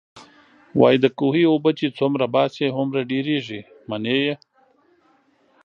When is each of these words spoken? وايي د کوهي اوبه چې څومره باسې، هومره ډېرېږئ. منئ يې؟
وايي 0.79 0.97
د 1.01 1.05
کوهي 1.19 1.43
اوبه 1.51 1.71
چې 1.79 1.95
څومره 1.97 2.25
باسې، 2.35 2.65
هومره 2.75 3.01
ډېرېږئ. 3.11 3.61
منئ 3.89 4.17
يې؟ 4.25 4.35